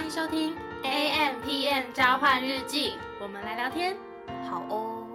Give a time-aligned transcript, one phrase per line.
[0.00, 3.94] 欢迎收听 A M P M 交换日记，我们来聊天。
[4.48, 5.06] 好哦。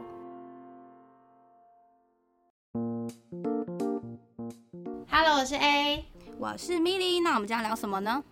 [5.09, 6.05] Hello，我是 A，
[6.37, 8.23] 我是 Milly，那我们今天聊什么呢？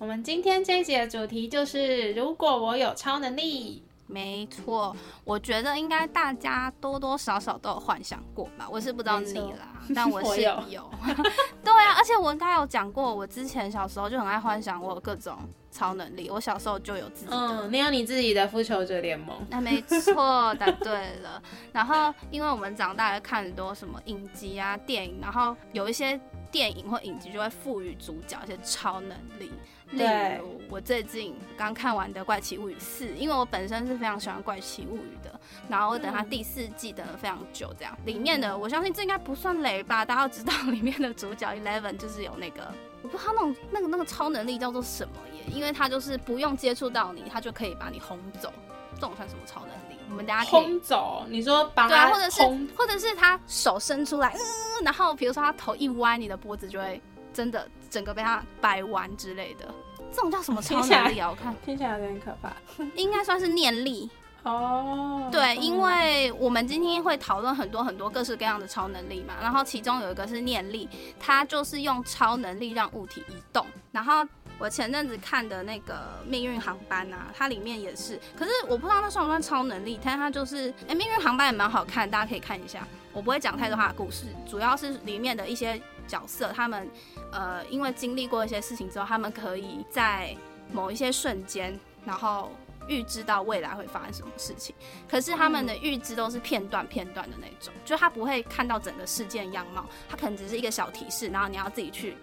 [0.00, 3.84] 我们今天这一集的主题就是如果我有超能力。
[4.08, 8.68] 没错，我觉得应该大家多多少少都有幻想过吧。
[8.68, 10.60] 我是不知道你啦，但我是 有。
[10.66, 11.59] 对
[11.90, 15.36] 啊，而且我应该有讲过，我之前小时候就很爱幻想我有各种
[15.72, 16.30] 超能力。
[16.30, 19.36] 我小时候就有自己的，嗯，你有你自己的复仇者联盟。
[19.50, 21.42] 那没错，答对了。
[21.72, 26.18] 然后，因为我们长大了看很多什么影集啊、电影，然后有一些
[26.52, 29.50] 电影或影集就会赋予主角一些超能力。
[29.90, 30.04] 例
[30.38, 40.04] 如我最近刚看完的《怪奇物语四》，因为我本身是非常喜欢《怪奇物语》的，然后我等它第四季等了非常久，这样里面的我相信这应该不算雷吧？
[40.04, 42.72] 大家都知道 里面的主角 Eleven 就是有那个，
[43.02, 45.42] 我不知道他那种那个那个超能力叫做什么耶？
[45.52, 48.52] 因为他就是不用接触到你，他就可以把你轰走，
[48.94, 49.98] 这种算什么超能力？
[50.08, 51.24] 我们大家轰走？
[51.28, 52.42] 你说把对啊，或者是
[52.76, 57.00] 或者是他手伸出来，嗯，然后比如说他头一歪，你的脖子就会
[57.40, 57.66] 真的。
[57.90, 59.66] 整个被他掰弯之类的，
[60.12, 61.28] 这种叫什么 超能力啊？
[61.28, 62.52] 我看听起来有点可怕。
[62.94, 64.08] 应该算是念力
[64.44, 65.28] 哦。
[65.32, 70.88] 对，因为我们今天会讨论很多很多各式各样的超能力嘛，然后其中有一个是念力，
[71.18, 73.66] 它就是用超能力让物体移动。
[73.90, 74.24] 然后
[74.60, 82.86] 我前阵子看的那个命运航班啊，它里面也是，可是我不知道那算不算超能力，但它就是哎，命运航班也蛮好看，大家可以看一下。
[83.12, 85.82] 我不会讲太多它的故事，主要是里面的一些。
[86.10, 86.90] 角色他们，
[87.30, 90.36] 呃，因为经历过一些事情之后，他们可以在
[90.72, 92.50] 某一些瞬间，然后
[92.88, 94.74] 预知到未来会发生什么事情。
[95.08, 102.16] 可是他们的预知都是片段片段的那种，就他不会看到整个事件样貌，他可能只是一个小提示，然后你要自己去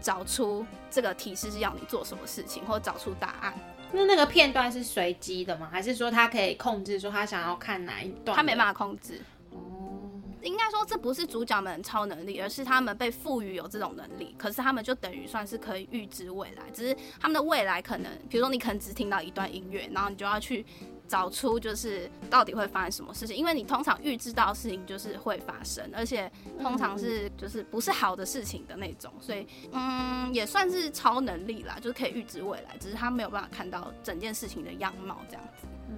[0.00, 3.52] 找出这个提示是要你做什么事情，或者找出答案。
[3.90, 5.68] 那那个片段是随机的吗？
[5.70, 8.34] 还是说他可以控制，说他想要看哪一段？
[8.36, 9.20] 他没办法控制。
[10.42, 14.34] 应该说这不是主角们超能力，而是他们被赋予有这种能力。
[14.36, 20.66] 可是他们就等于算是可以预知未来，只是他们的未来可能，比如说你可能只听到一段音乐，然后你就要去
[21.06, 23.36] 找出就是到底会发生什么事情。
[23.36, 35.66] 因为你通常预知到的事情就是会发生，而且通常是就是不是好的事情的那种，所以嗯也算是超能力啦，就是可以预知未来，只是他没有办法看到整件事情的样貌这样子。
[35.90, 35.96] 嗯，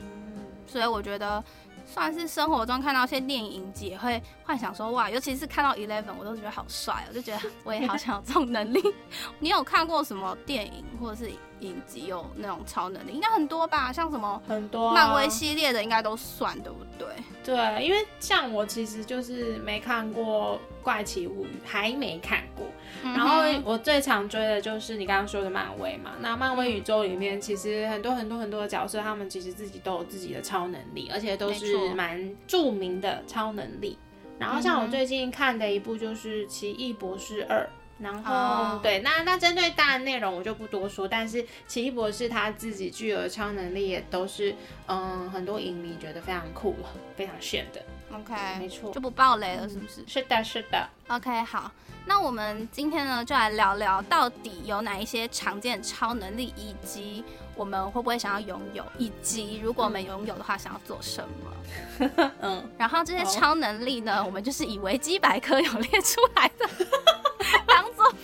[0.67, 1.43] 所以我觉得。
[1.87, 8.83] 算是生活中看到一些电影，也会幻想说哇，尤其是看到 Eleven，我都觉得好帅，我就觉得我也好想有这种能力。
[9.39, 13.13] 你有看过什么电影或者是影集有那种超能力？
[13.13, 17.07] 应该很多吧，像什么很多漫威系列的应该都算，对不对？
[17.45, 22.67] 对，因为像我其实就是没看过《怪奇物语》，还没看过。
[23.03, 26.13] 然后我最常追的就是你刚刚说的漫威嘛。
[26.21, 33.99] 那漫威宇宙里面其实很多很多很多的角色，他们其实自己都有自己的超能力，而且都是蛮著名的超能力。
[34.39, 37.61] 然后像我最近看的一部就是《奇异博士二》。
[38.05, 44.55] 然后对，那那针对大的内容我就不多说，但是奇异博士他自己具有的超能力也都是，
[44.87, 46.77] 嗯，很多影迷觉得非常酷、
[47.17, 47.83] 非常炫的。
[48.15, 50.05] OK，没错，就不爆雷了，是不是？
[50.07, 50.87] 是的，是的。
[51.09, 51.73] OK，好，
[52.05, 57.25] 那我们今天呢就来聊聊到底有哪一些常见超能力，以及
[57.57, 62.31] 我们会不会想要拥有，以及如果我们拥有的话想要做什么。
[62.43, 66.69] 嗯，然后这些超能力呢，我们就是以维基百科有列出来的。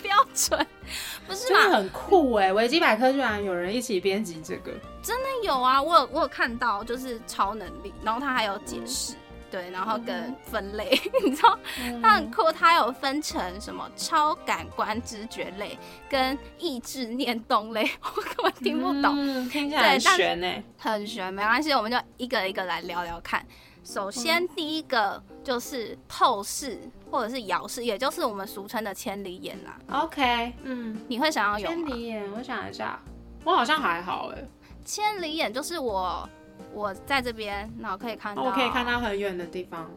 [0.01, 0.67] 标准，
[1.27, 1.59] 不是吗？
[1.75, 2.51] 很酷哎！
[2.51, 4.71] 维基百科居然有人一起编辑这个，
[5.01, 5.81] 真的有啊！
[5.81, 9.15] 我有我有看到，就是超能力，然后它还有解释，
[9.49, 10.89] 对，然后跟分类，
[11.23, 11.57] 你知道，
[12.01, 15.77] 它很酷，它有分成什么超感官知觉类
[16.09, 19.15] 跟意志念动类， 我根本听不懂，
[19.49, 23.45] 听起来很玄呢，很玄，没关系，我们就一个一个来聊聊看。
[23.83, 26.79] 首先第一个就是透视。
[27.11, 29.77] 或者是姚氏，也就是我们俗称的千里眼啦。
[29.99, 32.31] OK，嗯，你会想要有千里眼？
[32.31, 32.97] 我想一下，
[33.43, 34.43] 我好像还好哎。
[34.85, 36.27] 千里眼就是我，
[36.73, 39.91] 我在这边，然后可以看到，我可以看到很远的地方。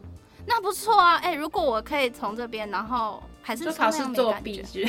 [0.45, 4.83] 那不错啊，哎，如果我可以从这边，然后还是考试作弊是？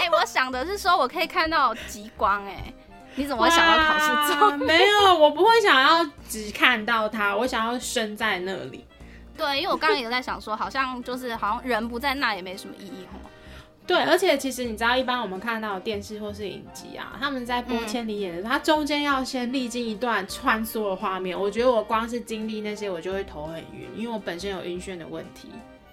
[0.00, 2.72] 哎，我想的是说我可以看到极光，哎，
[3.16, 4.50] 你怎么会想到考试作？
[4.56, 8.84] 没有，我不会想要只看到它，我想要身在那里。
[9.36, 13.30] 对，因为我刚刚也在想说，好像就是好像人不在那也没什么意义哦。
[13.86, 21.38] 对，而且其实你知道，一般我们看到电视或是影集啊，他们在播《千里眼》的时候，它中间要先历经一段穿梭的画面。
[21.38, 25.50] 我觉得我光是经历那些，我就会头很晕，因为我本身有晕眩的问题。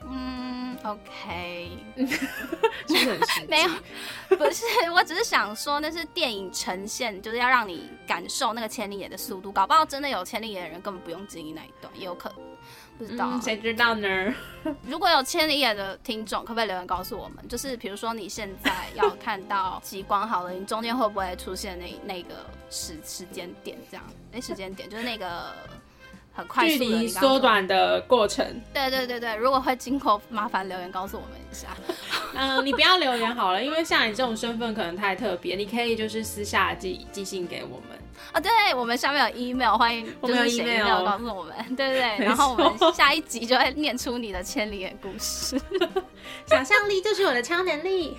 [0.10, 1.70] 嗯，OK，
[2.88, 3.70] 真的很 没有，
[4.38, 9.52] 不是，我只是想说，那是电影呈现，就是要让你感受那个千里眼的速度。
[9.52, 12.38] 搞不好真的有千里眼的人根本不用经历那一段，也有可能，
[13.04, 14.34] 不知道，谁知道呢？
[14.88, 17.48] 如果有千里眼的听众，可不可以留言告诉我们？
[17.48, 22.36] 就是比如说你现在要看到极光好了，你中间会不会出现那那个
[22.70, 23.78] 时时间点？
[23.92, 25.54] 这样，那，时间点就是那个。
[26.36, 28.44] 很快速距离缩短的过程。
[28.74, 31.68] 对对对对，如果会经过，麻烦留言告诉我们一下。
[32.34, 38.00] 嗯，你不要留言好了，因为像你这种身份可能太特别，你可以就是私下寄寄信给我们。
[38.32, 42.26] 啊，对，我们下面有 email，欢迎就是写 email 告诉我们，对 不对。
[42.26, 45.60] 然后我们下一集就会念出你的千里眼故事。
[46.46, 48.18] 想象力就是我的超能力。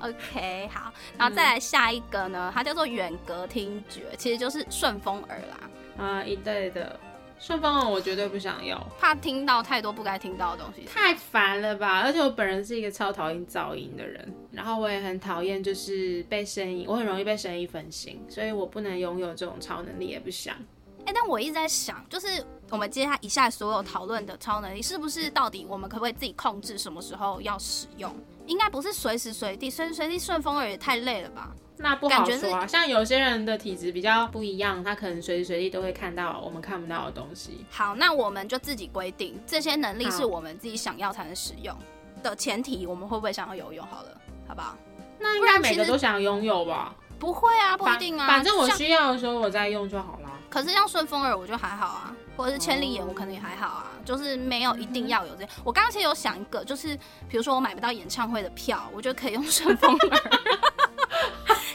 [0.00, 6.04] OK，好，然后再来下一个呢，它叫做远隔听觉，其实就是顺风耳啦。
[6.04, 6.98] 啊，一对的。
[7.44, 12.00] 顺风耳我绝对不想要，怕听到太多不该听到的东西，太烦了吧！
[12.00, 20.56] 而且我本人是一个超讨厌噪音的人，然后我也很讨厌就是被声音，我很容易被声音分心，所以我不能拥有这种超能力，也不想。
[21.04, 28.10] 哎，但我一直在想，就是我们接下以下所有讨论的超能力，是不是到底我们可不可以自己控制什么时候要使用？
[28.46, 31.54] 应该不是随时随地，随时随地顺风耳也太累了吧？
[31.76, 37.64] 那不好说啊，像有些人的体质比较不一样，他可能随时随地都会看到我们看不到的东西。
[37.70, 41.76] 好，那我们就自己规定，这些能力是我们自己想要才能使用
[42.22, 43.84] 的前提，我们会不会想要游泳？
[43.86, 44.08] 好了，
[44.46, 44.76] 好不好？
[45.18, 46.94] 那应该每个都想拥有吧？
[47.18, 48.26] 不会啊，不一定啊。
[48.26, 50.30] 反正我需要的时候我再用就好了。
[50.48, 55.44] 可是像顺风耳，我就还好啊，或者是千里眼，我可能也还好啊，就是没有一定要有这。
[55.64, 56.96] 我刚刚其实有想一个，就是
[57.28, 60.20] 比如说我买不到演唱会的票，我就可以用顺风耳。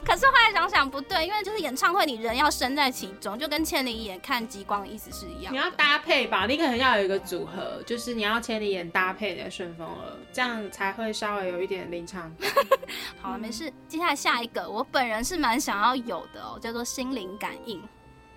[0.05, 5.53] 可是后来想想不对，因为就是演唱会，你人要身在其中，就跟千里眼看极光的意思是一样。
[5.53, 12.31] 你要搭配吧，你可能要有一个组合，就是你要千里眼搭配的顺风耳，这样才会稍微有一点临场。
[13.21, 13.71] 好了，没事。
[13.87, 17.81] 接下来下一个，我本人是蛮想要有的哦，叫做心灵感应，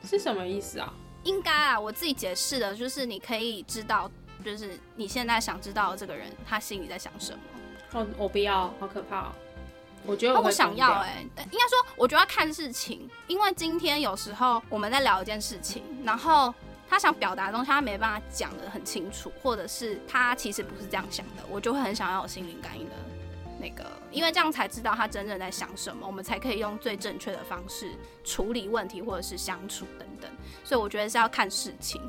[0.05, 0.93] 是什么意思啊？
[1.25, 4.11] 应该啊，我自己解释的就是你可以知道，
[4.45, 7.39] 就是你现在想知道这个人他心里在想什么。
[7.93, 9.33] 哦，我不要，好可怕。
[10.05, 16.53] 我觉得我想要哎，应该说我觉得要看事情，因为今天有时候我们在聊一件事情，然后
[16.89, 22.95] 他想表达的东西他没办法讲的很清楚，或者是他其实不是这样想的，我就会很想要有心灵感应的
[23.61, 27.93] 那个，因为这样才知道他真正在想什么，我们才可以用最正确的方式
[28.25, 30.31] 处理问题或者是相处等等。
[30.65, 32.01] 所以我觉得是要看事情，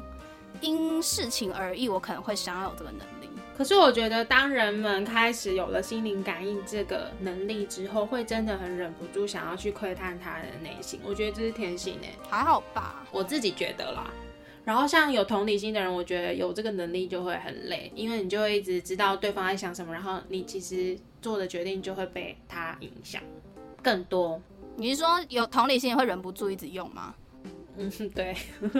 [0.61, 3.12] 因事情而异，我可能会想要有这个能力。
[3.55, 10.99] 可是我觉得，当人们开始有了心灵感应这个能力之后，会真的很忍不住想要去窥探他人的内心。
[11.05, 13.05] 我觉得这是天性诶，还好吧？
[13.11, 14.11] 我自己觉得啦。
[14.65, 23.21] 然后像有同理心的人，我觉得有这个能力就会很累，因为你就会一直知道对方在想什么，然后你其实做的决定就会被他影响
[23.83, 24.41] 更多。
[24.75, 27.13] 你是说有同理心也会忍不住一直用吗？
[27.75, 28.35] 嗯，对，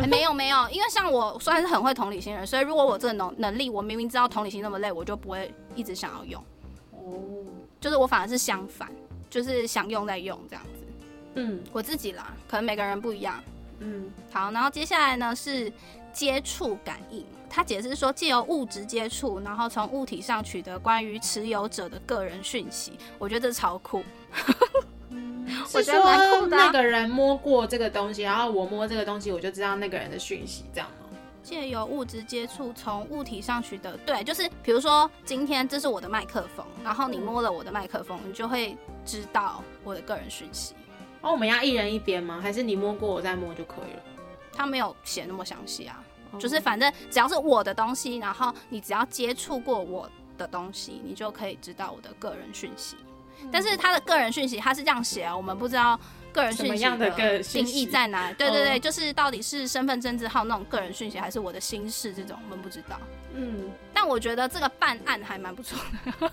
[0.07, 6.43] 没有没有，因为像我算是很会同理心人，所以如果我这个能能力，我明明知道同理心那么累，我就不会一直想要用。
[6.91, 7.19] 哦，
[7.81, 8.91] 就是我反而是相反，
[9.29, 10.85] 就是想用再用这样子。
[11.35, 13.43] 嗯，我自己啦，可能每个人不一样。
[13.79, 15.73] 嗯，好，然后接下来呢是
[16.13, 24.03] 接触感应，他解释说借由物质接触，然后从物体上取得关于持有者的个人讯息，我觉得这超酷。
[25.73, 26.47] 我觉得。
[26.47, 31.17] 那个人摸过这个东西，然后我摸这个东西，我就知道那个人的讯息，这样吗？
[31.41, 40.73] 借由物质接触，从物体上取得，对，就是比如说今天这是我的麦克风，然后你摸了我的麦克风，你就会知道我的个人讯息。
[41.21, 42.39] 哦，我们要一人一边吗？
[42.41, 44.03] 还是你摸过我再摸就可以了？
[44.53, 46.01] 他没有写那么详细啊，
[46.39, 52.95] 就是反正只要是我的东西，然后你只要接触过我的东西，你就可以知道我的个人讯息。
[53.51, 55.99] 但是他的个人讯息他是这样写啊，我们不知道
[56.31, 58.31] 个人讯息的定义在哪。
[58.33, 62.99] 对对对，就是到底是身份证字号那种个人讯息，还是我的心事这种，我们不知道。
[63.35, 66.31] 嗯，但我觉得这个办案还蛮不错的，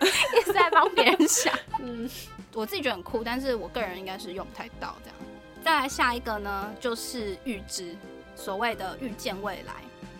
[0.38, 1.52] 一直在帮别人想。
[1.80, 2.08] 嗯，
[2.54, 5.16] 我自己觉得很酷，但是我个人应该是用不太到这样。
[5.62, 7.94] 再来下一个呢，就是预知，
[8.34, 9.74] 所谓的预见未来，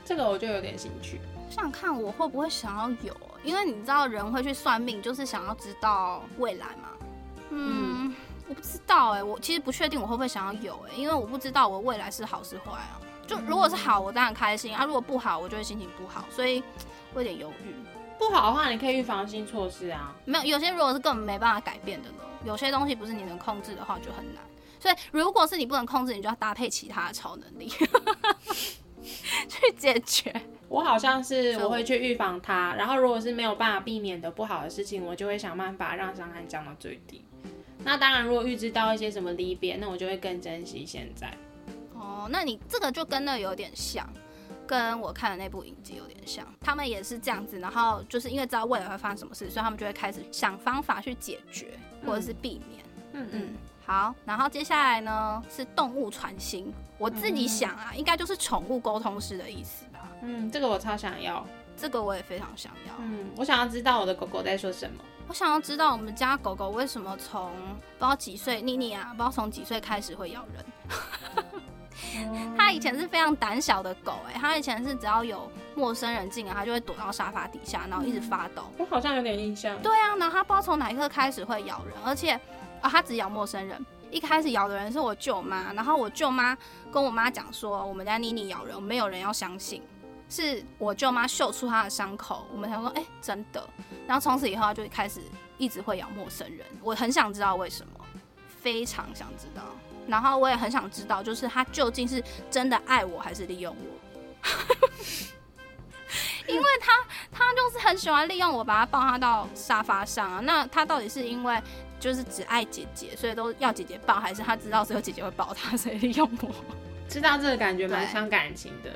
[0.05, 1.21] 这个我就有点兴趣。
[1.51, 6.89] 想看我会不会想要有，因为你知道人会去算命，就是想要知道未来嘛。
[7.51, 8.15] 嗯，
[8.49, 13.01] 我不知道哎，我其实不确定我会不会想要有哎，因为我不知道我未来是好是坏啊。
[13.27, 16.63] 就如果是好，我当然开心啊；如果不好，我就会心情不好，所以
[17.15, 17.75] 我有点犹豫。
[18.19, 20.15] 不好的话，你可以预防性措施啊。
[20.25, 24.43] 没有，有些如果是根本没办法改变的呢，有些东西不是你能控制的话，就很难。
[24.81, 27.69] 所以如果是你不能控制，你就要搭配其他的超能力
[29.49, 30.35] 去解决。
[30.69, 37.25] 我好像是我会去预防它，然后如果是没有办法避免的不好的事情，我就会想办法让伤害降到最低。
[37.85, 41.33] 那当然，如果预知到一些什么离别，那我就会更珍惜现在。
[41.95, 44.07] 哦，那你这个就跟那有点像，
[44.67, 46.47] 跟我看的那部影集有点像。
[46.61, 51.69] 他们也是这样子，然后就是因为知道未来会发生什么事，所以他们就会开始想方法去解决
[52.05, 52.85] 或者是避免。
[53.13, 53.49] 嗯嗯。
[53.87, 56.71] 好，然后接下来呢是动物传心。
[56.99, 59.88] 我自己想啊，应该就是宠物沟通师的意思吧。
[60.23, 61.47] 嗯，这个我超想要，
[61.77, 62.95] 这个我也非常想要。
[62.99, 65.05] 嗯，我想要知道我的狗狗在说什么。
[65.29, 70.65] 我想要知道我们家狗狗为什么从不知道几岁，妮妮啊，不知道从几岁开始会咬人。
[72.57, 78.63] 它以前是非常胆小的狗，哎，它以前是只要有陌生人进来，它就会躲到沙发底下，然后一直发抖。
[78.79, 79.81] 我好像有点印象。
[79.83, 82.33] 对啊，然后它不知道从哪一刻开始会咬人，而且
[82.81, 83.85] 啊，它只咬陌生人。
[84.11, 86.57] 一开始咬的人是我舅妈，然后我舅妈
[86.91, 89.83] 跟我妈讲说，我们家妮妮咬人，没有人要相信。
[90.29, 93.69] 是我舅妈秀出她的伤口，我们才说，哎，真的。
[94.07, 95.21] 然后从此以后，她就开始
[95.57, 96.67] 一直会咬陌生人。
[96.83, 98.05] 我很想知道为什么，
[98.63, 99.63] 非常想知道。
[100.07, 104.49] 然后我也很想知道，就是他究竟是真的爱我还是利用我？
[106.49, 106.93] 因为他
[107.31, 110.41] 他就是很喜欢利用我，把他抱他到沙发上啊。
[110.43, 111.63] 那他到底是因为
[112.01, 116.49] 就是只爱姐姐，所以都要姐姐抱，还是他知道只有姐姐会抱他，所以利用我？
[117.07, 118.91] 知道这个感觉蛮伤感情的。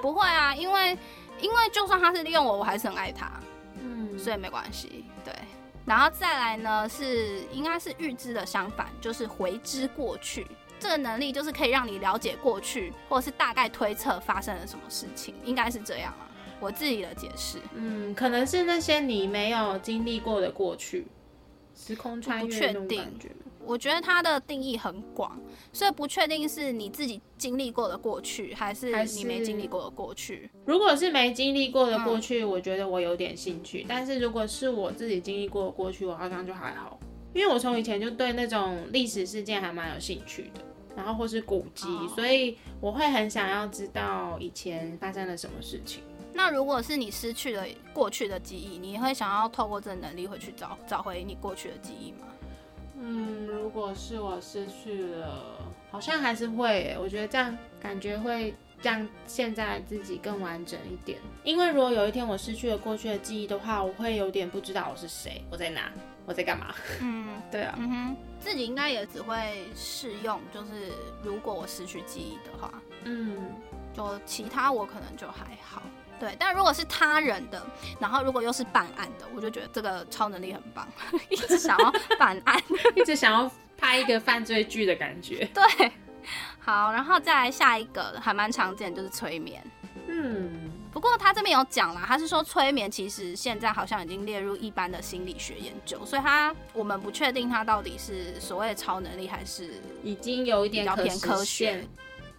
[0.00, 0.98] 不会啊，因为
[1.40, 3.30] 因为就算他是利用我，我还是很爱他，
[3.80, 5.04] 嗯，所以没关系。
[5.24, 5.34] 对，
[5.84, 10.46] 然后再来呢，是应该是预知的相反，就是回知过去
[10.80, 16.26] 这个能力，就是可以让你了解过去，或者是大概推测发生了什么事情，应该是这样啊。
[16.60, 21.06] 我自己的解释，嗯，可能是那些你没有经历过的过去，
[21.76, 23.30] 时空穿越那种感觉。
[23.68, 25.38] 我觉得它的定义很广，
[25.74, 30.50] 所以不确定是你自己经历过的过去，还是你没经历过的过去。
[30.64, 36.98] 如果是没经历过的过去，我觉得我有点兴趣；但是如果是我自己经历过的过去，我好像就还好，
[37.34, 40.62] 因为我从以前就对那种历史事件还蛮有兴趣的，
[40.96, 46.02] 然后或是古迹，所以我会很想要知道以前发生了什么事情。
[46.32, 52.28] 那如果是你失去了过去的记忆，你会想要透过这能力回去找找回你过去的记忆吗？
[53.00, 55.58] 嗯，如果是我失去了，
[55.90, 56.96] 好像还是会。
[57.00, 61.18] 我觉得这样感觉会让现在自己更完整一点。
[61.44, 65.92] 因为如果有一天我失去了过去的记忆的话，我会有点不知道我是谁，我在哪，
[66.26, 66.74] 我在干嘛。
[67.00, 73.36] 嗯，对啊，嗯哼，自己应该也只会适用，就是如果我失去记忆的话，嗯，
[73.98, 75.82] 就其他我可能就还好。
[76.20, 77.64] 对，但如果是他人的，
[78.00, 80.86] 然后如果又是办案的，我就觉得这个超能力很棒，
[81.30, 82.60] 一直想要办案，
[82.96, 85.48] 一直想要拍一个犯罪剧的感觉。
[85.54, 85.92] 对，
[86.58, 89.62] 好，然后再来下一个，还蛮常见，就是催眠。
[90.08, 101.86] 嗯，不过他这边有讲啦，他是说催眠其实现在好像已经列入一般的心理学研究，所以他我们不确定他到底是所谓的超能力，还是已经有一点比较偏科学。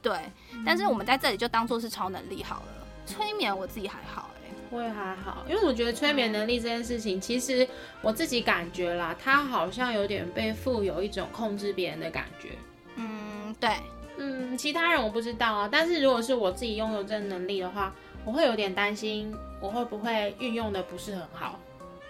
[0.01, 0.17] 对，
[0.65, 2.65] 但是我们在这里就当做是超能力好了。
[3.05, 7.67] 催眠我自己还好哎，我也还好，因为我觉得催眠能力这件事情，其实
[8.01, 12.49] 我自己感觉啦，它好像有点被赋有一种控制别人的感觉。
[12.95, 13.71] 嗯，对，
[14.17, 17.91] 嗯，其他人我不知道啊，但是如果是我自己拥有这个能力的话，
[18.23, 21.59] 我会有点担心我会不会运用的不是很好，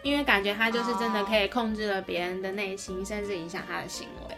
[0.04, 4.36] 因为感觉它就是真的可以控制了别人的内心，甚至影响他的行为。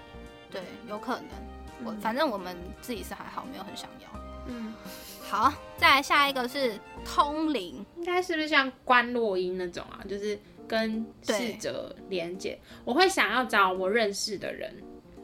[0.51, 1.50] 对，有可能。
[1.83, 4.09] 我反正我们自己是还好，没有很想要。
[4.47, 4.73] 嗯。
[5.21, 6.73] 好，再来下一个是
[7.05, 10.03] 通灵，应该是不是像观落音那种啊？
[10.05, 12.59] 就是跟逝者连接。
[12.83, 14.75] 我会想要找我认识的人，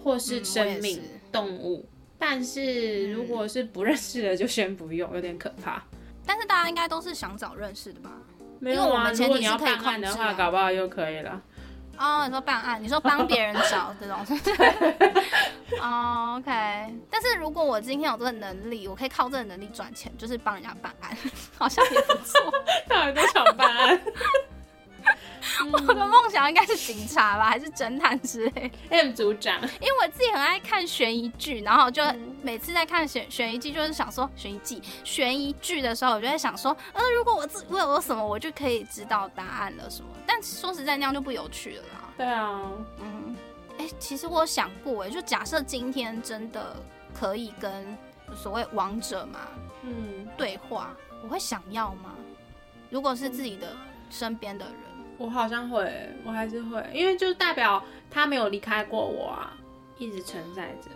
[0.01, 1.85] 或是生命动物。
[2.17, 5.83] 但是如果是不认识的，就先不用，有点可怕。
[6.25, 8.11] 但是大家应该都是想找认识的吧？
[8.59, 11.41] 没有啊，如果你要看看的话，搞不好又可以了。
[11.97, 15.17] 哦，你说办案，你说帮别人找这种，对
[15.81, 16.51] 哦，OK。
[17.09, 21.17] 但是如果我今天有这个能力，我可以靠这个能力赚钱，就是帮人家办案，
[21.57, 22.51] 好像也不错。
[22.87, 24.01] 到底多想办案？
[25.71, 32.03] 我的梦想应该是警察吧，还是侦探之类？M 组长，因为我自己很爱看悬疑剧，然后就
[32.41, 40.09] 每次在看悬悬疑剧，就是想说悬疑剧悬疑剧的时候，我就在想说，呃，如果我自我有什么，我就可以知道答案了什么。
[40.25, 42.13] 但说实在，那样就不有趣了啦。
[42.17, 42.61] 对啊，
[42.99, 43.35] 嗯，
[43.77, 46.75] 哎，其实我想过，哎，就假设今天真的
[47.13, 47.97] 可以跟
[48.35, 49.39] 所谓王者嘛，
[49.83, 52.13] 嗯，对话，我会想要吗？
[52.89, 53.75] 如果是自己的
[54.09, 54.75] 身边的人。
[55.17, 59.57] 我好像会，我还是会，因为就代表他没有离开过我啊，
[59.97, 60.89] 一直存在着。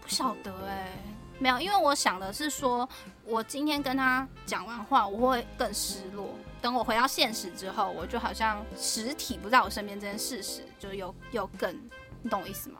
[0.00, 0.92] 不晓得哎，
[1.38, 2.88] 没有，因为我想的是说，
[3.24, 6.28] 我今天跟他讲完话，我会更失落。
[6.60, 11.74] 等我回到现实之后，我就好像实体不在我身边这件事实，就又又更，
[12.22, 12.78] 你懂我意思吗？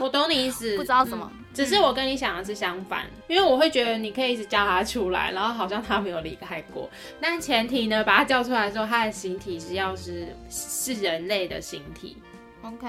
[0.00, 6.90] 我懂你意思， 不知道什么，只是我跟你想的是相反，因为我会觉得你可以一直叫他出来，然后好像他没有离开过。
[7.20, 12.16] 但前提呢，把他叫出来之后，他的形体是要是是人类的形体。
[12.62, 12.86] OK，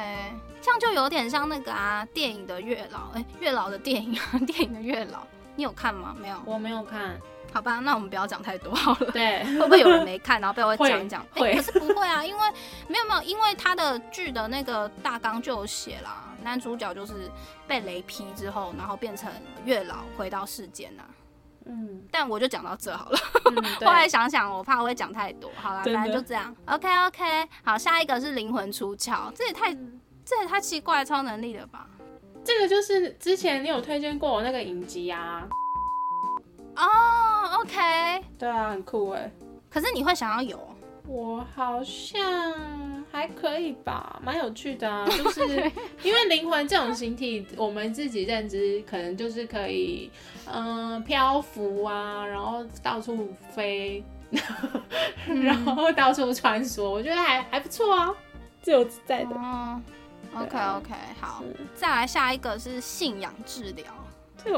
[0.61, 5.19] 这样就有点像那个啊，电影的月老，哎，月老的电影啊， 电影的月老，
[5.55, 6.15] 你有看吗？
[6.19, 7.17] 没有，我没有看。
[7.53, 9.11] 好吧，那我们不要讲太多好了。
[9.11, 11.25] 对， 会不会有人没看，然后被我讲一讲？
[11.35, 12.41] 会，可是不会啊，因为
[12.87, 17.29] 没有没有，因为他的剧的那个大纲就有写啦，男主角就是
[17.67, 19.29] 被雷劈之后，然后变成
[19.65, 21.03] 月老回到世间呐。
[21.65, 23.19] 嗯，但我就讲到这好了。
[23.85, 26.55] 后来想想，我怕我会讲太多，好了，反正就这样。
[26.65, 29.71] OK OK，好，下一个是灵魂出窍，这也太
[30.25, 31.87] 这也太奇怪超能力了吧？
[32.43, 35.47] 这个就是之前你有推荐过我那个影集啊。
[36.75, 39.31] 哦，OK，对啊，很酷哎。
[39.69, 40.59] 可是你会想要有？
[41.07, 42.21] 我好像
[43.11, 45.05] 还可以吧，蛮有趣的啊。
[45.09, 45.71] 就是
[46.03, 50.11] 因为灵魂这种形体，我们自己认知可能就是可以，
[50.45, 54.03] 嗯，漂浮啊，然后到处飞，
[55.43, 58.13] 然后到处穿梭，我觉得还还不错啊，
[58.61, 59.35] 自由自在的。
[59.35, 59.81] 哦
[60.35, 61.43] ，OK OK，好，
[61.75, 63.85] 再来下一个是信仰治疗。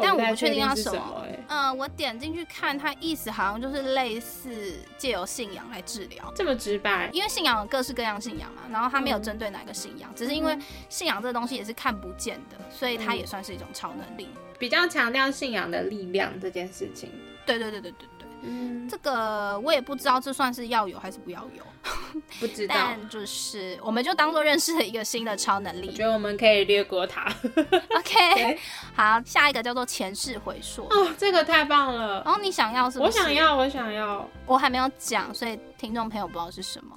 [0.01, 1.25] 但我不确定要什么。
[1.47, 7.09] 嗯，我点进去看，它意思好像就是类似借由信仰来治疗，这么直白。
[7.11, 10.57] 因为信仰有各式各样信仰嘛，然后它没有针对哪个信仰，只是因为
[10.89, 17.11] 信仰这个东西也是看不见的，所以它也算是一种超能力，比较强调信仰的力量这件事情。
[17.45, 18.07] 对对对对对。
[18.43, 21.63] 嗯，这个我也不知道，这算是要有还是不要有，
[22.39, 22.75] 不知道。
[22.77, 25.87] 但就是我们就当做认识了一个新的超能力。
[25.87, 27.25] 我觉得我们可以略过它。
[27.97, 28.59] OK，
[28.95, 30.83] 好，下一个叫做前世回溯。
[30.89, 32.21] 哦，这个太棒了。
[32.25, 32.99] 然后你想要是？
[32.99, 34.27] 我想要，我想要。
[34.45, 36.95] 我还没有讲，所以听众朋友不知道是什么。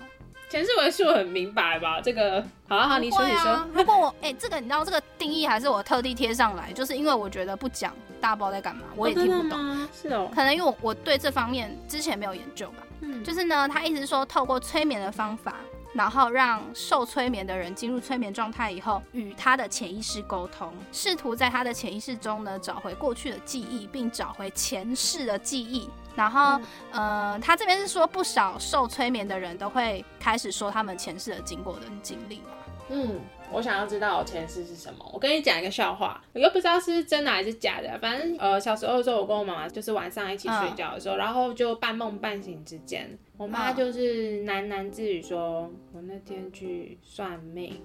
[0.49, 2.00] 前世回溯很明白吧？
[2.00, 3.67] 这个，好好，你说你说。
[3.75, 7.92] 如果我，哎，这个你知道这个定义还是我特地贴上来，就是因为我觉得不讲。
[8.18, 9.88] 大家不知道在干嘛，我也听不懂。
[9.92, 12.77] 是哦，可能因为我我对这方面之前没有研究吧。
[13.01, 15.57] 嗯，就是呢，他一直说透过催眠的方法，
[15.96, 25.88] 然后让受催眠的人进入催眠状态以后，与他的潜意识沟通，试图在他的潜意识中呢找回过去的记忆，并找回前世的记忆。
[26.14, 26.61] 然后，
[26.92, 32.50] 呃，他这边是说不少受催眠的人都会开始说他们前世的经过跟经历嘛。
[32.90, 33.20] 嗯。
[33.52, 35.11] 我想要知道我前世是什么。
[35.12, 37.98] 我跟你讲一个笑话，我又不知道是真的还是假的。
[37.98, 47.80] 反正呃，小时候的时候，我跟我妈妈就是晚上一起睡觉的时候，然后就半梦半醒之间，我妈就是喃喃自语说：“我那天去算命，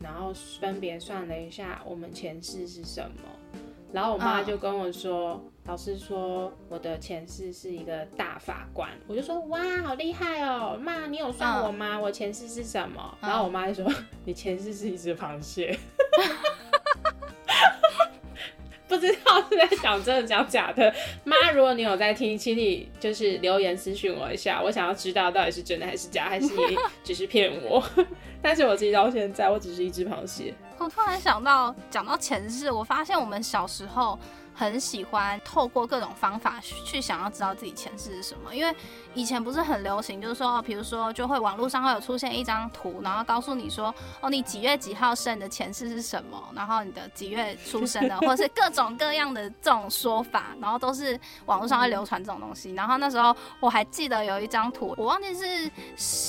[0.00, 3.28] 然后分别算了一下我们前世是什么。”
[3.92, 11.98] 然后我妈就跟我说：“老师说我的前世是一个大法官。”我就说：“哇，好厉害哦，妈，你有算我吗？
[11.98, 13.90] 我前世是什么？”然后我妈就说
[14.26, 15.78] ：“你前世是一只螃蟹。
[18.88, 20.94] ”不知道是在讲真的讲假的。
[21.24, 27.82] 妈，如果你有在听，请你就是留言私讯我一下，我想要知道到底是真的还是假，还是你只是骗我。
[28.40, 30.54] 但是我自己到现在，我只是一只螃蟹。
[30.78, 34.18] 我突然想到，讲到前世，我发现我们小时候。
[34.58, 38.74] 很喜欢透过各种方法去想要知道自己前世是什么，因为
[39.12, 52.72] 以前不是很流行，就是说，比如说就会网络上会有出现一张图，然后告诉你说，哦，你几月几号生的前世是什么，然后你的几月出生的，或者是各种各样的这种说法，然后都是网络上会流传这种东西。
[52.72, 55.70] 然后那时候我还记得有一张图，我忘记是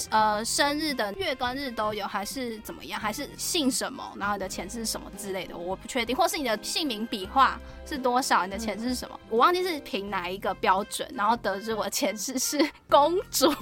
[0.10, 8.17] 呃生日的月跟日都有，还是怎么样，还是姓什么，然后你的前世是什么之类的，我不确定，或是你的姓名笔画是多。
[8.18, 8.46] 多少？
[8.46, 9.20] 你的前世是什么？
[9.30, 12.58] 我忘记是凭哪一个标准，然后得知我前世是
[12.90, 13.54] 公主。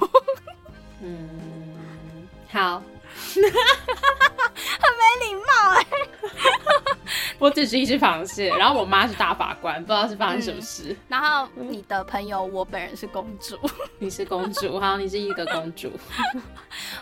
[1.04, 2.82] 嗯，好，
[3.36, 5.86] 很没礼貌哎。
[7.38, 10.96] 我只是一只螃蟹，然后我妈是大法官，不知道是发生什么事。
[11.10, 13.60] 然后你的朋友，我本人是公主，
[14.00, 15.92] 你是公主，好，你是一个公主。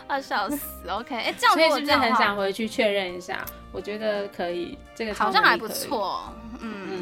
[0.08, 0.58] 我笑死。
[0.88, 3.46] OK，哎，这样所以是不是很想回去确认一下？
[3.70, 6.34] 我觉得可以，这个好像还不错。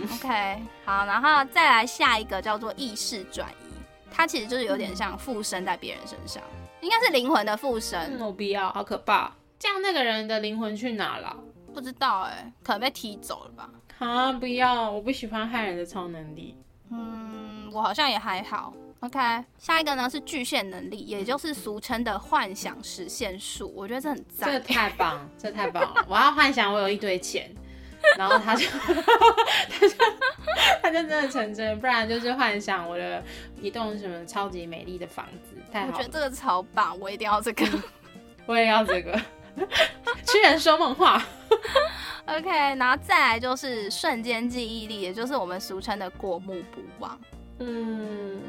[0.03, 3.73] 嗯，OK，好，然后再来下一个叫做意识转移，
[4.11, 6.43] 它其实就是有点像附身在别人身上，
[6.81, 8.13] 应该是灵魂的附身。
[8.13, 9.33] 没必要，好可怕！
[9.59, 11.37] 这样那个人的灵魂去哪了？
[11.73, 13.71] 不知道哎，可能被踢走了吧？
[13.99, 16.57] 啊，不要，我不喜欢害人的超能力。
[16.91, 18.75] 嗯，我好像也还好。
[19.01, 19.19] OK，
[19.59, 23.73] 下一个呢是巨蟹能力，也就是俗称的幻想实现术。
[23.75, 26.05] 我觉得这很赞，这太棒，这太棒了！
[26.09, 27.53] 我要幻想我有一堆钱。
[28.17, 29.95] 然后他就，他就，
[30.83, 33.23] 他就真的成真，不然就是幻想我的
[33.61, 35.57] 一栋什么超级美丽的房子。
[35.73, 37.67] 太好，我觉得这个超棒，我一定要这个，
[38.47, 39.21] 我也要这个。
[40.27, 41.23] 痴人说梦话。
[42.27, 47.21] OK，然后再来就是瞬间记忆力，也就是我们俗称的过目不忘。
[47.59, 48.41] 嗯，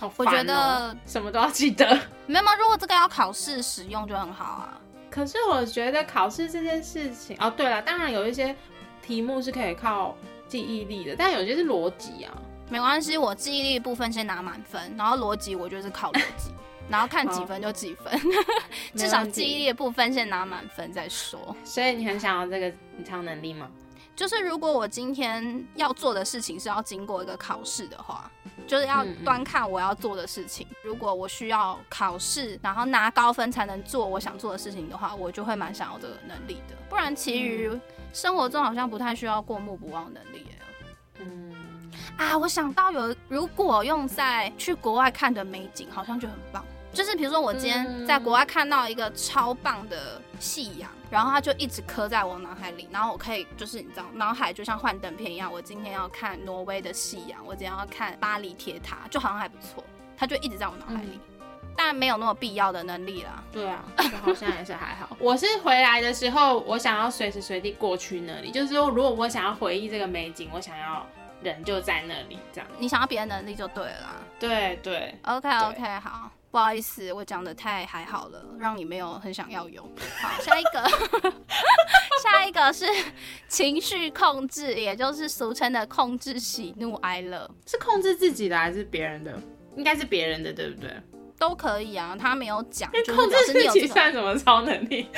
[0.00, 1.86] 好，我觉得什么都要记得。
[2.26, 2.54] 没有吗？
[2.56, 4.80] 如果这个要考试使用就很好啊。
[5.10, 8.56] 可是我觉得考试这件事情，哦，对了，当然有一些
[9.02, 10.16] 题目是可以靠
[10.48, 12.32] 记忆力的，但有些是逻辑啊。
[12.70, 16.50] 没关系，我记忆力部分先拿满分，然后逻辑我就是靠逻辑。
[16.90, 18.12] 然后看几分就几分，
[18.96, 21.54] 至少记忆力的部分先拿满分再说。
[21.64, 22.72] 所以你很想要这个
[23.04, 23.70] 超能力吗？
[24.14, 28.30] 就是如果我今天要做的事情是要经过一个考试的话，
[28.66, 30.66] 就是要端看我要做的事情。
[30.82, 36.74] 如果我需要考试，然后拿高分才能做我想做的事情的话，我就会蛮想要这个能力的。
[36.90, 37.70] 不然其余
[38.12, 40.46] 生活中好像不太需要过目不忘能力。
[41.20, 41.54] 嗯
[42.16, 46.64] 啊，我想到有，如果用在去国外看的美景，好像就很棒。
[46.92, 55.50] 就是比如说，我今天在国外看到一个超棒的夕阳，然后它就一直刻在我脑海里，然后我可以就是你知道，脑海就像幻灯片一样。
[55.50, 59.82] 我今天要看挪威的夕阳，我今天要看巴黎铁塔，就好像还不错，
[60.18, 61.18] 它就一直在我脑海里。
[61.76, 63.42] 但没有那么必要的能力啦。
[63.52, 63.84] 对啊，
[64.22, 65.16] 好像也是还好。
[65.18, 71.06] 我是回来的时候，我想要随时随地过去那里，就是说，如果我想要回忆这个美景，我想要
[71.42, 72.68] 人就在那里，这样。
[72.78, 74.16] 你想要别的能力就对了。
[74.38, 75.14] 对对。
[75.22, 76.30] OK OK，好。
[76.50, 79.82] 不好意思，我讲的太还好了，让你没有很想要有。
[80.20, 80.84] 好，下一个，
[82.22, 82.84] 下一个是
[83.48, 89.32] 情绪控制，也就是俗称的控制喜怒哀乐，是控制自己的还是别人的？
[89.76, 90.94] 应该是别人的，对不对？
[91.42, 92.88] 都可以啊，他没有讲。
[93.12, 95.08] 控制自己算什么超能力？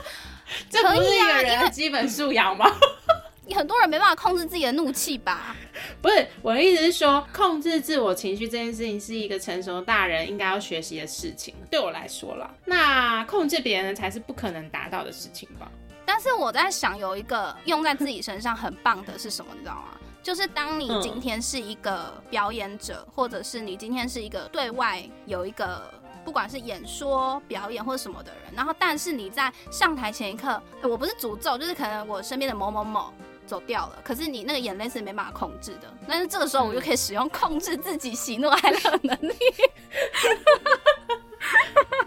[0.68, 2.70] 这不是一个人的基本素养吗？
[3.54, 5.56] 很多人没办法控制自己的怒气吧？
[6.02, 11.54] 不是，我的意思是说，控制自我情绪这件事情是一个成熟大人应该要学习的事情。
[11.70, 15.70] 对我来说啦，那控制别人才是不可能达到的事情吧？
[16.04, 19.52] 但是我在想，有一个用在自己身上很棒的是什么？
[19.54, 19.98] 你知道吗？
[20.22, 25.82] 就是当你今天是一个表演者，或者是你今天是一个对外有一个
[26.24, 33.12] 不管是演说、表演或者什么的人，然后但是你在上台前一刻，我不是诅咒，就是可能我身边的某某某。
[33.44, 35.92] 走掉了，可是你那个眼泪是没办法控制的。
[36.08, 39.34] 但是这个时候，我就可以使用控制自己喜怒哀乐能力，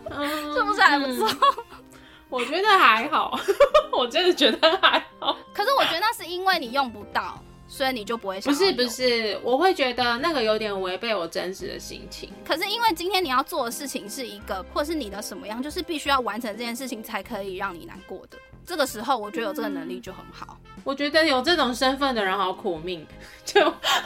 [0.56, 1.30] 是不是还不错？
[2.30, 3.38] 我觉得还好，
[3.92, 5.38] 我真的觉得还好。
[5.54, 7.40] 可是我觉得那是因为你用不到，
[7.76, 8.54] 所以你就不会想。
[8.54, 12.32] 不是不是，我会觉得那个有点违背我真实的心情。
[12.46, 18.38] 可是因为今天你要做的事情是一个，或是你的什么样，就是必须要完成这件事情才可以让你难过的。
[18.66, 20.58] 这个时候，我觉得有这个能力就很好。
[20.86, 23.06] 我觉得有这种身份的人好苦命，
[23.44, 23.62] 就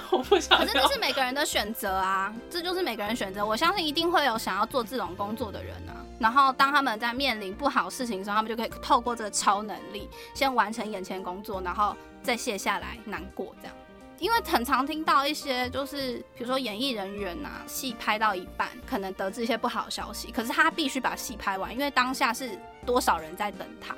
[0.09, 0.57] 我不想。
[0.57, 3.45] 可是这是每个人的选择啊，这就是每个人选择。
[3.45, 5.93] 我相信一定会有想要做这种工作的人啊。
[6.19, 13.75] 然后当他们在面临不好事情的时候，他们就可以透过这个超能力，先完成眼前工作，然后再卸下来难过这样。
[14.19, 23.95] 因为很常听到一些，就是比如说演艺人员呐，戏拍到一半，可能得知一些不好的消息，可是他必须把戏拍完，因为当下是多少人在等他。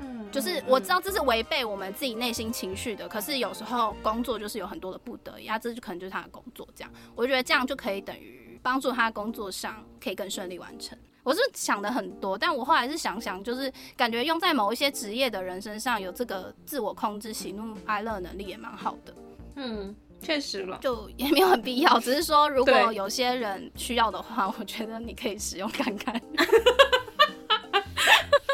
[0.00, 6.92] 嗯就是我知道这是违背我们自己内心情绪的，可是有时候工作就是有很多的不得已啊，这就可能就是他的工作这样。
[7.14, 10.98] 我觉得这样就可以等于帮助他工作上可以更顺利完成。
[11.22, 19.14] 我是想的很多，但我后来是想想，就是感觉用在某一些职业的人身上有这个自我控制喜怒哀乐能力也蛮好的。
[19.56, 26.20] 嗯，确实了，就也没有很必要，只是说如果有些人需要的话， 我觉得你可以使用看看。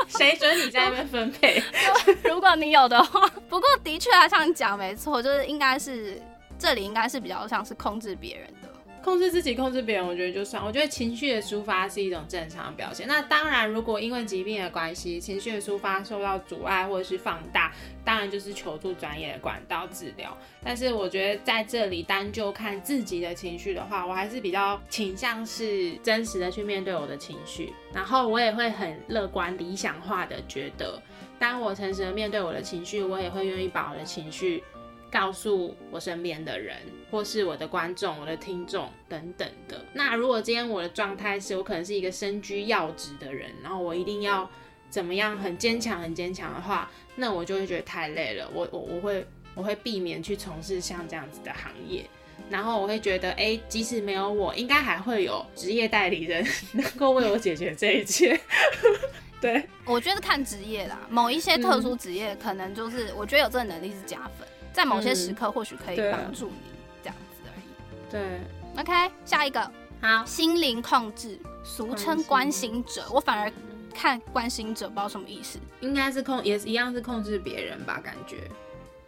[0.08, 1.62] 谁准你在那边分配？
[2.28, 6.20] 如果你有的话，不过的确啊，像你讲没错，就是应该是
[6.58, 8.67] 这里应该是比较像是控制别人的。
[9.02, 10.64] 控制自己，控制别人，我觉得就算。
[10.64, 13.06] 我觉得情绪的抒发是一种正常的表现。
[13.06, 17.72] 那当然，如果因为疾病的关系，情绪的抒发受到阻碍或者是放大，
[18.04, 20.36] 当然就是求助专业的管道治疗。
[20.62, 31.00] 但是我觉得在这里单就看自己的情绪的话，我还是比较倾向是真实的去面对我的情绪，然后我也会很乐观理想化的觉得，
[31.38, 34.62] 当我诚实的面对我的情绪，我也会愿意把我的情绪。
[35.10, 36.76] 告诉我身边的人，
[37.10, 39.84] 或是我的观众、我的听众等等的。
[39.92, 44.48] 那如果今天我的状态是我可能是一个身居要职的人，然后我一定要
[44.90, 48.50] 怎么样很坚强、很坚强的话，那我就会觉得太累了。
[48.52, 52.04] 我我我会我会避免去从事像这样子的行业。
[52.50, 58.40] 然后我会觉得，哎，即使没有我，应该还会有职业代理人能够为我解决这一切。
[59.38, 64.48] 对，我觉得看职业啦，某一些特殊职业可能就是我觉得有这个能力是加分。
[64.78, 66.70] 在某些时刻或许可以帮助你
[67.02, 67.64] 这样子而已。
[68.08, 68.40] 对
[68.80, 69.60] ，OK，下一个
[70.00, 73.52] 好，心灵控制，俗称关心者，我反而
[73.92, 78.00] 看关心者不知道什么意思，应该是控，也是一样是控制别人吧？
[78.04, 78.48] 感觉，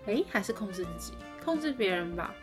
[0.06, 1.12] 哎，还是控制自己，
[1.44, 2.34] 控制别人吧？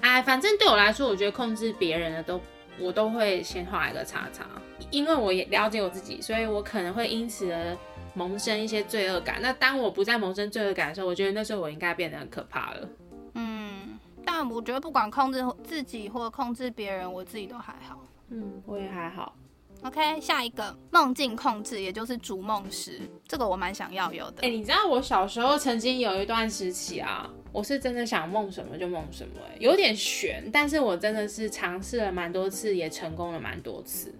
[0.00, 2.40] 哎，反正对我来说，我觉得控制别人的都。
[2.78, 4.46] 我都会先画一个叉叉，
[4.90, 7.76] 因为我也了解我自己，所以我可能会因此而
[8.14, 9.38] 萌生一些罪恶感。
[9.40, 12.88] 那当我不再萌生罪恶感的时候，我觉得那时候我应该变得很可怕了。
[13.34, 17.98] 嗯，但我觉得不管控制自己或控制别人，我自己都还好。
[18.30, 19.34] 嗯，我也还好。
[19.82, 24.42] OK，下一个梦境控制，也就是逐梦时，这个我蛮想要有的。
[24.42, 27.28] 哎，你知道我小时候曾经有一段时期啊。
[27.50, 34.10] 我是真的想梦什么就梦什么，哎，有点悬，但是我真的是尝试了蛮多次，也成功了蛮多次。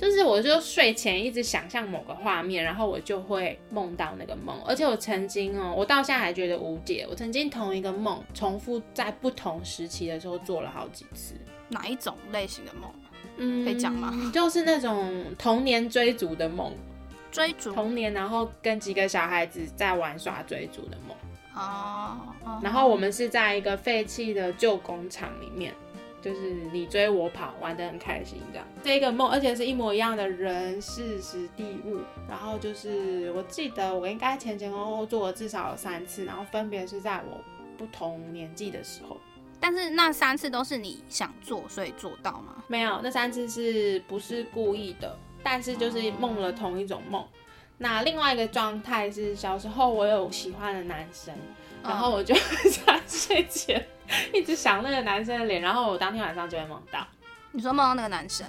[0.00, 4.58] 就是我就睡前一直想象某个画面，然后我就会梦到那个梦。
[4.64, 7.06] 而且我曾经哦，我到现在还觉得无解。
[7.10, 11.34] 我曾经同一个梦重复在不同时期的时候做了好几次。
[11.68, 12.90] 哪一种类型的梦？
[13.36, 14.10] 嗯，可以讲吗？
[14.32, 16.72] 就是那种童年追逐的梦，
[17.30, 21.14] 追逐童年，然后跟几个小孩子在玩耍追逐的梦。
[21.54, 22.16] 哦，
[22.62, 25.74] 然后我们是在一个废弃的旧工厂里面，
[26.20, 28.66] 就是你追我跑，玩得很开心这样。
[28.82, 31.98] 这一个梦，而且是一模一样的人事时地物。
[32.28, 37.40] 然后就是我记得我应该前前后后做了至少有三次，然后分别是在我
[37.76, 39.16] 不同年纪的时候。
[39.58, 42.64] 但是那三次都是你想做，所以做到吗？
[42.66, 45.18] 没有，那三次是不是故意的？
[45.42, 47.24] 但是就是梦了同一种梦。
[47.76, 51.34] 那另外一个状态是小时候我有喜欢的男生，
[51.82, 52.34] 然后我就
[52.86, 53.86] 在睡前
[54.34, 57.06] 一直想那个男生的脸，然后我当天晚上就会梦到。
[57.52, 58.46] 你说梦到那个男生？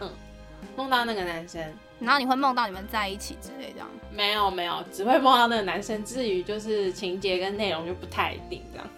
[0.00, 0.10] 嗯，
[0.76, 1.62] 梦到那个男生，
[1.98, 3.88] 然后你会梦到你们在一起之类这样？
[4.12, 8.88] 没有没有，只会梦到那个男生，至于就是情节跟内容就不太一定这样。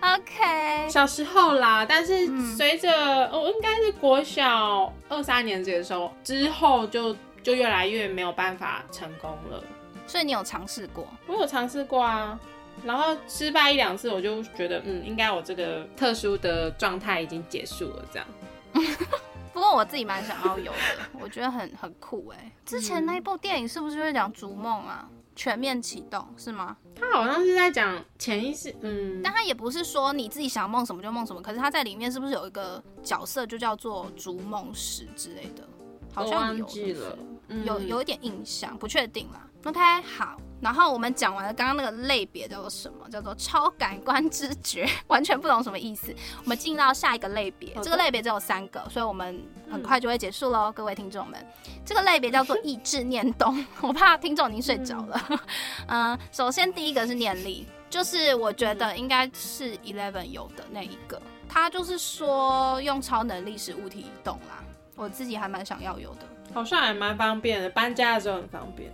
[0.00, 2.90] OK， 小时候啦，但是随着
[3.32, 7.16] 我应该是国小二三年级的时候之后就。
[7.46, 9.62] 就越来越没有办法成功了，
[10.04, 11.06] 所以你有尝试过？
[11.28, 12.36] 我有尝试过啊，
[12.84, 18.28] 然后失败一两次，我就觉得嗯，应该我这个特殊的状态已经结束了这样。
[19.52, 20.78] 不过我自己蛮想要有的，
[21.20, 22.52] 我觉得很很酷哎。
[22.64, 25.08] 之前那一部电影是不是在讲逐梦啊？
[25.34, 26.76] 全面启动是吗？
[26.98, 35.66] 他好像是在讲潜意识，嗯，但他也不是说你自己想梦什么就梦什么，可是他在里面是不是有一个角色就叫做逐梦师之类的？
[36.14, 37.18] 好像有了。
[37.48, 39.48] 嗯有有一点印象，不确定啦。
[39.64, 43.08] OK，好，然后我们讲完了刚刚那个类别叫做什么？
[43.10, 46.14] 叫做超感官知觉， 完全不懂什么意思。
[46.42, 49.40] 我们进到下一个类别，这个类别只有三个，所以我们
[49.70, 51.38] 很快就会结束喽，各位听众们。
[51.84, 55.40] 这个类别叫做意志念动， 我怕听众已经睡着了。
[55.88, 64.64] 嗯， 首先第一个是念力，就是我觉得应该是 Eleven 有的那一个，它就是说用超能力使物体移动啦。
[64.96, 66.20] 我自己还蛮想要有的。
[66.54, 68.90] 好像还蛮方便的，搬家的时候很方便。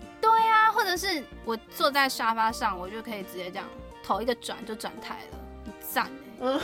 [0.83, 3.65] 或者是我坐在沙发上，我就可以直接这样
[4.03, 6.59] 头一个转就转台了，很赞哎！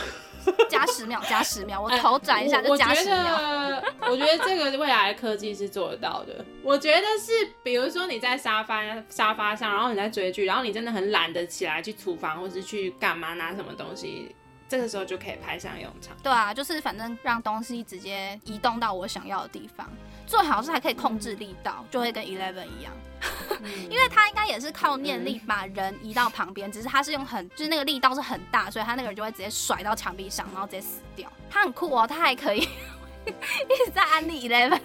[0.69, 3.81] 加十秒， 加十秒，我头转一下就加十秒。
[4.01, 6.43] 我觉得这个未来科技是做得到的。
[6.61, 7.31] 我觉得是，
[7.63, 14.35] 比如说你在沙发沙发上，然后你在追剧，然后你真的很懒得起来去厨房或是去干嘛拿什么东西。
[14.67, 16.15] 这个时候就可以派上用场。
[16.21, 19.89] 对啊，就是反正让东西直接移动到我想要的地方，
[20.29, 22.93] 最好是还可以控制力道，就会跟 Eleven 一样，
[23.89, 31.27] 因为他应该也是靠念力把人移到旁边，只是他是用很就是那个力道是很大，所以他那个人就会直接甩到墙壁上，然后直接死掉。
[31.49, 32.69] 他很酷哦，他还可以。
[33.29, 34.79] 一直在安利 Eleven，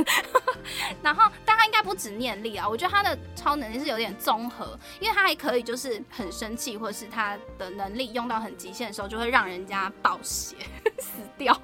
[1.03, 10.57] 然后但他应该不止念力啊，我觉得他的超能力是有点综合，因为他还可以就是很生气，或者是他的能力用到很极限的时候，就会让人家暴血
[10.99, 11.59] 死掉。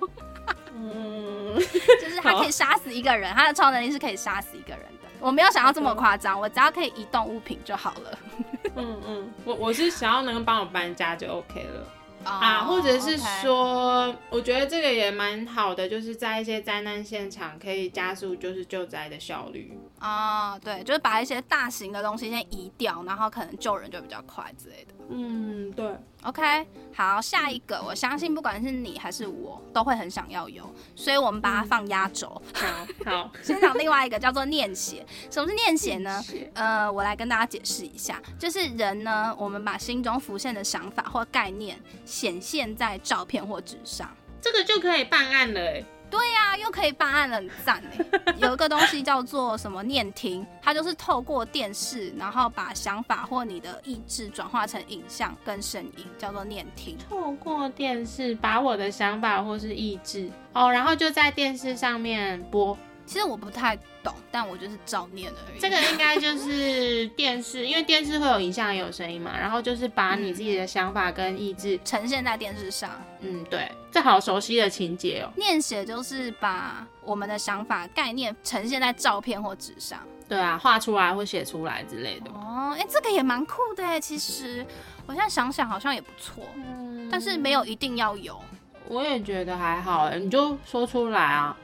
[0.81, 1.55] 嗯，
[2.01, 5.09] 就是他可以杀死一个人，他的超能力是可以杀死一个人的。
[5.21, 8.19] 我没有想要这么夸张，我只要可以移动物品就好了。
[8.77, 11.87] 嗯嗯，我我是想要能够帮我搬家就 OK 了。
[12.23, 19.73] 啊，或者是说，我觉得这个也蛮好的，就是在一些灾难现场可以加速就是救灾的效率。
[20.01, 24.95] 啊，对，就是把一些大型的东西先移掉，然后可能救人就比较快之类的。
[25.11, 25.95] 嗯，对。
[26.23, 32.41] OK，好，下一个，我相信不管是你还是我，都会很想要有，所以我们把它放压轴。
[32.55, 35.07] 好，好， 先讲另外一个叫做念写。
[35.31, 36.23] 什么是念写呢？
[36.55, 44.11] 呃，我来跟大家解释一下，就是人呢，我们把心中浮现的想法或概念显现在照片或纸上，
[44.41, 45.85] 这个就可以办案了。
[46.11, 47.83] 对呀，又可以办案了，很赞
[48.27, 48.35] 哎！
[48.39, 56.97] 有一个东西叫做什么念听，它就是透过电视，然后把想法或你的意志转化成影像跟声音，叫做念听。
[57.09, 62.77] 透过电视把我的想法或是意志哦，然后就在电视上面播。
[63.11, 65.59] 其实我不太懂，但我就是照念而已。
[65.59, 69.37] 这个应该就是电视，因为电视会有影像也有声音嘛。
[69.37, 72.89] 然后就是把你自己的想法跟意志呈现在电视上。
[73.19, 75.33] 嗯，对，这好熟悉的情节哦。
[75.35, 79.99] 念写就是把我们的想法概念呈现在照片或纸上。
[80.29, 82.31] 对啊，画出来或写出来之类的。
[82.31, 83.99] 哦，哎，这个也蛮酷的哎。
[83.99, 84.65] 其实
[85.07, 88.41] 我现在想想好像也不错，嗯但是没有一定要有。
[88.87, 91.57] 我也觉得还好哎，你就说出来啊。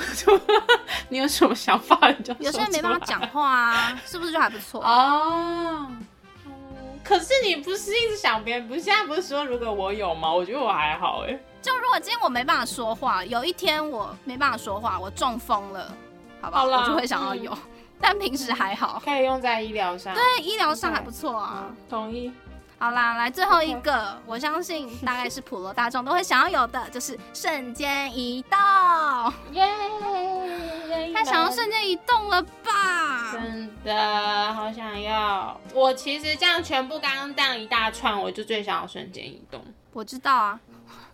[1.08, 2.24] 你有什么想法你？
[2.24, 5.86] 就有些人没办法讲话啊，是不是就还不错哦？
[7.02, 10.32] 可是你不是一直想别人，不是现在不是说如果我有吗？
[10.32, 11.38] 我觉得我还好哎。
[11.62, 15.94] 就如果今天我没办法说话，有一天我没办法说话，我中风了，
[16.40, 17.56] 好吧，我就会想要有。
[18.00, 20.14] 但平时还好，可以用在医疗上。
[20.14, 21.66] 对，医疗上还不错啊。
[21.88, 22.32] 同意。
[22.82, 28.58] 好啦，来最后一个，我相信大概是普罗大众都会想要有的，就是瞬间移动。
[29.52, 29.62] 耶！
[31.12, 33.32] 太想要瞬间移动了吧？
[33.32, 35.60] 真的好想要。
[35.74, 39.62] 我其实这样全部刚刚这样一大串，我就最想要瞬间移动。
[39.92, 40.58] 我知道啊。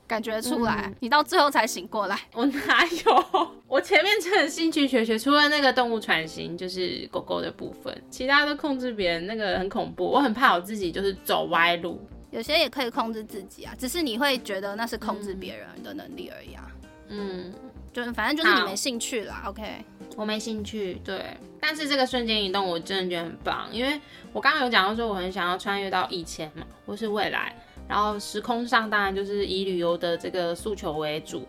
[0.07, 2.19] 感觉出来，你到最后才醒过来。
[2.33, 3.51] 我哪有？
[3.67, 10.07] 我前面真的兴趣学学，除了那个动物传心，就是狗狗的部分，其他都控制别人，那个很恐怖。
[10.07, 12.01] 我很怕我自己就是走歪路。
[12.31, 16.71] 有些也可以控制自己啊，只是你会觉得那是控制别人的能力而已啊。
[17.09, 17.53] 嗯，
[17.93, 19.45] 就是反正就是你没兴趣啦。
[19.47, 19.85] OK，
[20.17, 21.01] 我没兴趣。
[21.05, 24.01] 对，但是这个瞬间移动我真的觉得很棒，因为
[24.33, 27.57] 我刚刚有讲到说我很想要穿越到以前嘛，或是未来。
[27.89, 31.47] 然后时空上当然就是以旅游的这个诉求为主，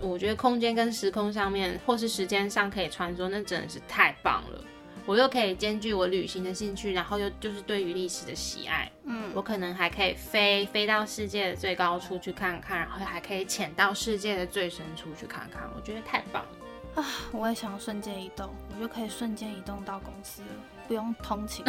[0.00, 4.64] 我觉得空间跟时空上面或是时间上可以穿梭，那真的是太棒了。
[5.06, 17.06] 我又可以兼具我旅行的兴趣，然后又就是对于历史的喜爱，嗯，我可能还可以飞飞到世界的最高处去看看，然后还可以潜到世界的最深处去看看，我觉得太棒了啊！
[17.32, 20.48] 我也想要瞬间移动，我就可以瞬间移动到公司了，
[20.86, 21.64] 不用通勤，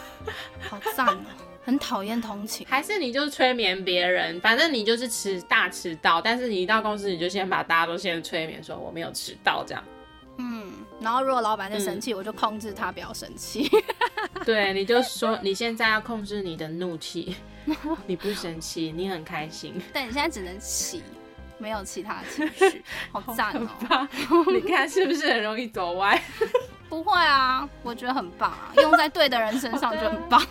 [0.70, 1.20] 好赞哦！
[1.62, 4.40] 很讨厌通勤，还是你就催眠别人？
[4.40, 9.84] 反正你就是迟大迟到，但是你一到公司你就先把大家都先催眠，说我没有迟到这样。
[10.38, 13.70] 嗯，然后如果老板在生气，我就控制他不要生气。
[14.46, 17.36] 对，你就说你现在要控制你的怒气，
[18.06, 19.74] 你不生气，你很开心。
[19.92, 21.02] 但你现在只能气，
[21.58, 23.54] 没有其他情绪，好赞
[23.90, 24.08] 哦！
[24.50, 26.18] 你看是不是很容易走歪？
[26.88, 30.42] 不会啊，我觉得很棒啊，用在对的人身上就很棒。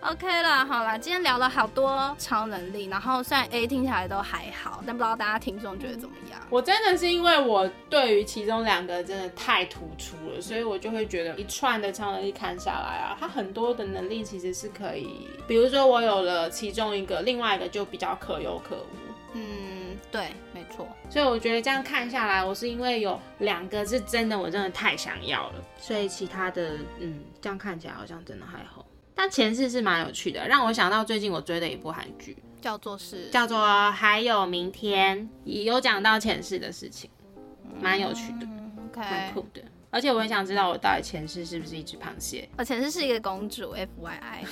[0.00, 6.40] OK 了，好了，今天聊了好多超能力，然后虽然 A 听起来都还好，但不知道大家听众觉得怎么样？
[6.50, 19.08] 我真的是因为我对于其中两个真的太突出了，所以我就会觉得一串的超能力看下来啊，它很多的能力其实是可以，比如说我有了其中一个，另外一个就比较可有可无。
[19.34, 20.88] 嗯，对，没错。
[21.10, 28.84] 所以我觉得这样看下来，我是因为有两个是真的，我真的太想要了，所以其他的，嗯，这样看起来好像真的还好。
[29.18, 37.10] 但前世是蛮有趣的，让我想到最近我追的一部韩剧，叫做是叫做还有明天，有讲到前世的事情，
[37.80, 38.46] 蛮有趣的，
[38.94, 39.60] 蛮酷的。
[39.90, 42.48] 而且我很想知道我到底前世是不是一只螃蟹。
[42.56, 44.44] 我前世是一个公主，F Y I。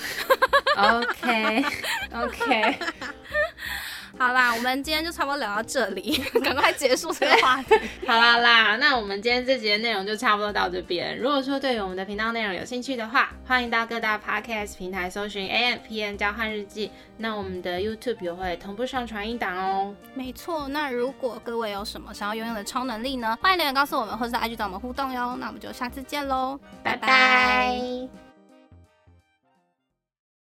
[0.99, 1.65] OK
[2.13, 2.79] OK。
[4.19, 7.75] 好啦，我们今天就差不多聊到这里， 赶快结束这个话题。
[8.07, 11.19] 好啦啦，那我们今天这集的内容就差不多到这边。
[11.19, 16.91] 如果说对于我们的频道内容有兴趣的话，欢迎到各大 podcast 平台搜寻 A M P N 交换日记。
[17.19, 19.95] 那我们的 YouTube 也会同步上传一档哦。
[20.15, 23.37] 没错，那如果各位有什么想要拥有的超能力呢？
[23.43, 25.37] 欢迎留言告诉我们，或者在 IG 找我们互动哟。
[25.39, 28.26] 那我们就下次见喽，拜拜。